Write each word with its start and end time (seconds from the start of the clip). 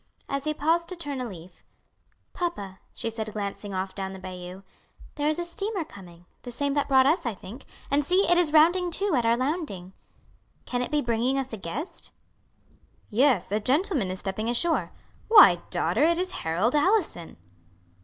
As 0.27 0.45
he 0.45 0.53
paused 0.55 0.89
to 0.89 0.95
turn 0.95 1.21
a 1.21 1.27
leaf, 1.29 1.61
"Papa," 2.33 2.79
she 2.91 3.07
said, 3.07 3.33
glancing 3.33 3.71
off 3.71 3.93
down 3.93 4.13
the 4.13 4.19
bayou, 4.19 4.63
"there 5.13 5.27
is 5.27 5.37
a 5.37 5.45
steamer 5.45 5.83
coming, 5.83 6.25
the 6.41 6.51
same 6.51 6.73
that 6.73 6.87
brought 6.87 7.05
us, 7.05 7.23
I 7.23 7.35
think; 7.35 7.65
and 7.91 8.03
see, 8.03 8.23
it 8.27 8.35
is 8.35 8.51
rounding 8.51 8.89
to 8.89 9.13
at 9.13 9.27
our 9.27 9.37
landing. 9.37 9.93
Can 10.65 10.81
it 10.81 10.89
be 10.89 11.03
bringing 11.03 11.37
us 11.37 11.53
a 11.53 11.57
guest?" 11.57 12.09
"Yes, 13.11 13.51
a 13.51 13.59
gentleman 13.59 14.09
is 14.09 14.19
stepping 14.19 14.49
ashore. 14.49 14.91
Why, 15.27 15.61
daughter, 15.69 16.01
it 16.03 16.17
is 16.17 16.31
Harold 16.31 16.73
Allison." 16.73 17.37